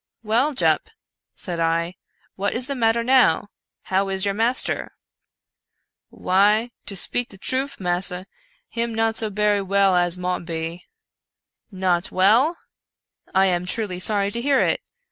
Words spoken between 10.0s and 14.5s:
mought be."" Not well! I am truly sorry to